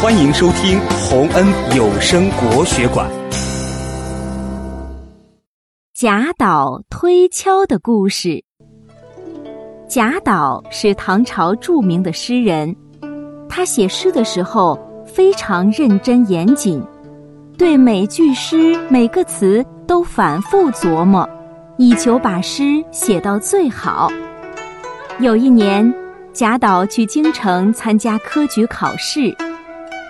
[0.00, 1.44] 欢迎收听洪恩
[1.76, 3.10] 有声国学馆。
[5.92, 8.44] 贾岛推敲的故事。
[9.88, 12.76] 贾岛是唐朝著名的诗人，
[13.48, 16.80] 他写诗的时候非常认真严谨，
[17.56, 21.28] 对每句诗每个词都反复琢磨，
[21.76, 24.08] 以求把诗写到最好。
[25.18, 25.92] 有一年，
[26.32, 29.36] 贾岛去京城参加科举考试。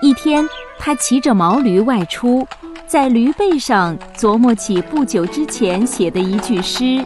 [0.00, 0.48] 一天，
[0.78, 2.46] 他骑着毛驴外出，
[2.86, 7.04] 在驴背上琢磨起不久之前写的一句诗：“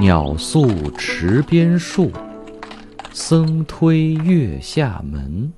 [0.00, 2.10] 鸟宿池边树，
[3.12, 5.52] 僧推月下门。”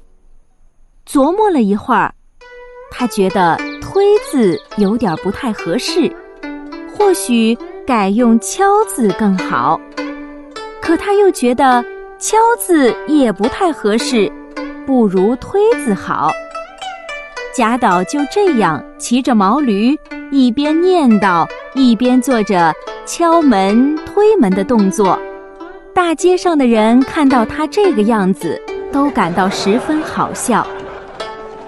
[1.08, 2.12] 琢磨了一会儿，
[2.90, 6.12] 他觉得“推”字有点不太合适，
[6.92, 7.56] 或许
[7.86, 9.80] 改用“敲”字更好。
[10.80, 11.84] 可他又觉得
[12.18, 14.30] “敲”字也不太合适。
[14.86, 16.30] 不如推字好。
[17.54, 19.98] 贾岛就这样骑着毛驴，
[20.30, 22.72] 一边念叨，一边做着
[23.04, 25.18] 敲门、推门的动作。
[25.94, 30.66] 大街上的人看到他这个样子，都感到十分好笑。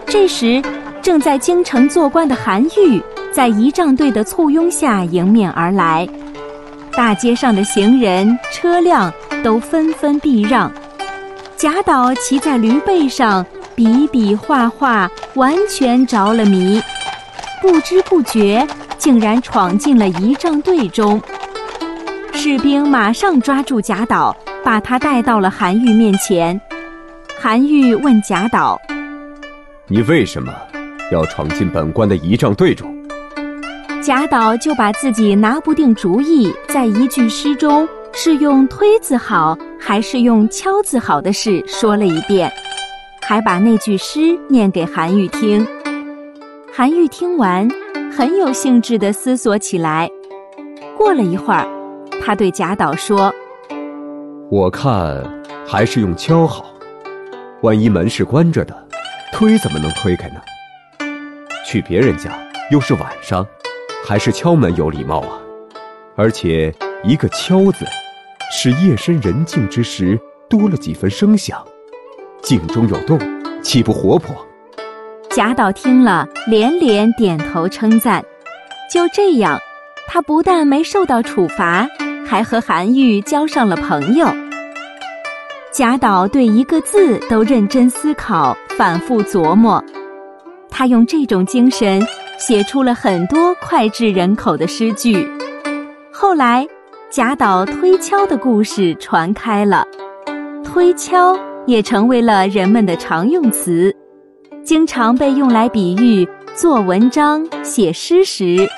[0.07, 0.63] 这时，
[1.03, 6.09] 正在京城做官的韩愈，在仪仗队的簇拥下迎面而来，
[6.97, 10.73] 大街上的行人、车辆都纷纷避让。
[11.65, 13.43] 贾岛骑在驴背上，
[13.75, 16.79] 比比划划，完全着了迷，
[17.63, 21.19] 不知不觉竟然闯进了仪仗队中。
[22.35, 26.61] 士兵马上抓住贾岛，把他带到了韩愈面前。
[27.41, 28.79] 韩愈问贾岛
[29.89, 30.53] ：“你为什么
[31.11, 32.95] 要闯进本官的仪仗队中？”
[34.05, 37.89] 贾岛就把自己拿不定主意，在一句诗中。
[38.17, 42.51] 是用推字好还是用敲字好的事说了一遍，
[43.21, 45.65] 还把那句诗念给韩愈听。
[46.73, 47.69] 韩愈听完，
[48.11, 50.11] 很有兴致地思索起来。
[50.97, 51.69] 过了一会儿，
[52.23, 53.31] 他对贾岛说
[54.51, 55.23] ：“我看
[55.67, 56.65] 还是用敲好，
[57.61, 58.75] 万一门是关着的，
[59.35, 60.41] 推怎么能推开呢？
[61.67, 62.33] 去别人家
[62.71, 63.47] 又是晚上，
[64.03, 65.39] 还是敲门有礼貌啊。
[66.17, 67.85] 而且一个敲字。”
[68.53, 70.19] 使夜深人静之时
[70.49, 71.65] 多了几分声响，
[72.43, 73.19] 静中有动，
[73.63, 74.35] 岂不活泼？
[75.31, 78.25] 贾岛听了，连连点头称赞。
[78.93, 79.59] 就这样，
[80.07, 81.89] 他不但没受到处罚，
[82.25, 84.29] 还和韩愈交上了朋友。
[85.73, 89.83] 贾岛对一个字都认真思考，反复琢磨。
[90.71, 92.01] 他用这种精神
[92.39, 95.29] 写出了很多脍炙人口的诗句。
[96.13, 96.67] 后来。
[97.15, 99.87] 贾岛推敲的故事传开了，
[100.65, 103.95] 推敲也成为了人们的常用词，
[104.65, 108.69] 经常被用来比喻做文章、写诗时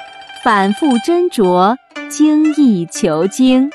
[0.45, 1.75] 反复斟酌、
[2.11, 3.71] 精益求精。